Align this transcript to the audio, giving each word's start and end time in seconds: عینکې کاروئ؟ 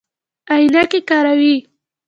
عینکې 0.53 0.99
کاروئ؟ 1.09 1.55